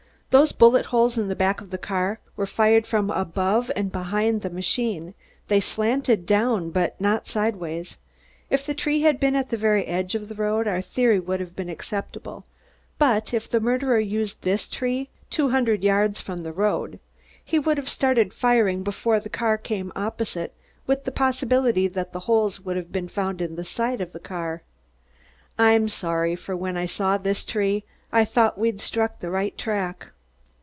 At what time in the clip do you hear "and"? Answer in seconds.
3.75-3.91